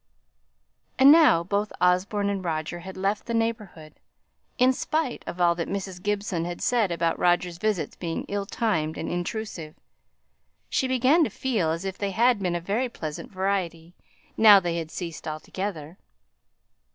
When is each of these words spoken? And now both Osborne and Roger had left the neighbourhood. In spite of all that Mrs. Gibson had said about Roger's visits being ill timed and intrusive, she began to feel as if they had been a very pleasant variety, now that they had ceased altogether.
And 0.97 1.11
now 1.11 1.43
both 1.43 1.71
Osborne 1.79 2.31
and 2.31 2.43
Roger 2.43 2.79
had 2.79 2.97
left 2.97 3.27
the 3.27 3.35
neighbourhood. 3.35 3.99
In 4.57 4.73
spite 4.73 5.23
of 5.27 5.39
all 5.39 5.53
that 5.53 5.67
Mrs. 5.69 6.01
Gibson 6.01 6.43
had 6.43 6.59
said 6.59 6.91
about 6.91 7.19
Roger's 7.19 7.59
visits 7.59 7.95
being 7.95 8.23
ill 8.23 8.47
timed 8.47 8.97
and 8.97 9.07
intrusive, 9.11 9.75
she 10.71 10.87
began 10.87 11.23
to 11.23 11.29
feel 11.29 11.69
as 11.69 11.85
if 11.85 11.99
they 11.99 12.09
had 12.09 12.39
been 12.39 12.55
a 12.55 12.59
very 12.59 12.89
pleasant 12.89 13.31
variety, 13.31 13.93
now 14.35 14.59
that 14.59 14.63
they 14.63 14.77
had 14.77 14.89
ceased 14.89 15.27
altogether. 15.27 15.99